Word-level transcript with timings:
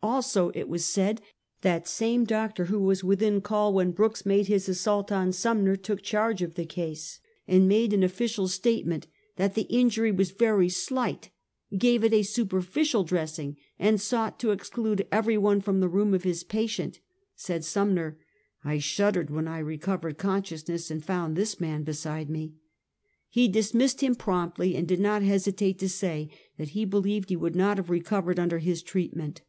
Also, 0.00 0.52
that 0.52 0.60
it 0.60 0.68
was 0.68 0.94
that 1.62 1.88
same 1.88 2.24
doc 2.24 2.54
tor 2.54 2.66
who 2.66 2.78
was 2.78 3.02
within 3.02 3.40
call 3.40 3.74
when 3.74 3.90
Brooks 3.90 4.24
made 4.24 4.46
his 4.46 4.68
assault 4.68 5.10
on 5.10 5.32
Sumner, 5.32 5.74
took 5.74 6.02
charge 6.02 6.40
of 6.40 6.54
the 6.54 6.64
case, 6.64 7.18
and 7.48 7.66
made 7.68 7.92
an 7.92 8.02
ofl& 8.02 8.26
cial 8.28 8.48
statement 8.48 9.08
that 9.36 9.54
the 9.56 9.62
injury 9.62 10.12
was 10.12 10.30
very 10.30 10.68
slight, 10.68 11.30
gave 11.76 12.04
it 12.04 12.12
a 12.12 12.22
superficial 12.22 13.02
dressing, 13.02 13.56
and 13.76 14.00
sought 14.00 14.38
to 14.38 14.52
exclude 14.52 15.06
every 15.10 15.36
one 15.36 15.60
from 15.60 15.80
the 15.80 15.88
room 15.88 16.14
of 16.14 16.22
his 16.22 16.44
patient. 16.44 17.00
Said 17.34 17.64
Sumner:" 17.64 18.18
I 18.64 18.78
shuddered 18.78 19.30
when 19.30 19.48
I 19.48 19.58
recovered 19.58 20.16
consciousness, 20.16 20.92
and 20.92 21.04
found 21.04 21.34
this 21.34 21.58
man 21.60 21.82
beside 21.82 22.30
me." 22.30 22.54
He 23.28 23.48
dismissed 23.48 24.00
him 24.00 24.14
promptly, 24.14 24.76
and 24.76 24.86
did 24.86 25.00
not 25.00 25.22
hesitate 25.22 25.78
to 25.80 25.88
say 25.88 26.30
that 26.56 26.70
he 26.70 26.84
believed 26.84 27.30
he 27.30 27.36
would 27.36 27.56
not 27.56 27.78
have 27.78 27.90
recovered 27.90 28.38
under 28.38 28.58
his 28.60 28.80
treatment. 28.82 29.42